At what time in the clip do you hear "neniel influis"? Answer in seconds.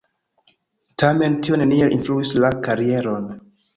1.63-2.33